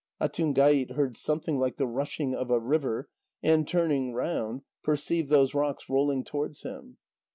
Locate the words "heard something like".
0.95-1.77